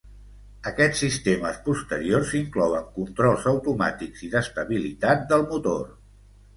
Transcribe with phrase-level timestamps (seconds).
[0.69, 5.91] Aquests sistemes posteriors inclouen controls automàtics i d'estabilitat del motor.